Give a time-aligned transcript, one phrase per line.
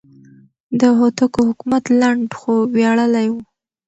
[0.79, 3.35] د هوتکو حکومت لنډ خو ویاړلی و.